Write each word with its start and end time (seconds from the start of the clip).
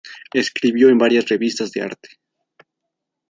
Escribió 0.33 0.89
en 0.89 0.97
varias 0.97 1.29
revistas 1.29 1.71
de 1.73 1.81
arte. 1.83 2.09